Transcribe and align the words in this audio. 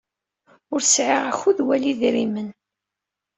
Ur 0.73 0.81
sɛiɣ 0.83 1.21
akud 1.31 1.57
wala 1.65 1.85
idrimen. 1.91 2.49